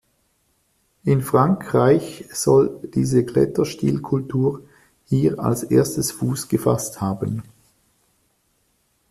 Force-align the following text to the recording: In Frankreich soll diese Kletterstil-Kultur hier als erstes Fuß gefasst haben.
In 1.03 1.21
Frankreich 1.21 2.25
soll 2.33 2.79
diese 2.95 3.23
Kletterstil-Kultur 3.23 4.63
hier 5.05 5.37
als 5.39 5.61
erstes 5.61 6.11
Fuß 6.11 6.47
gefasst 6.47 7.01
haben. 7.01 7.43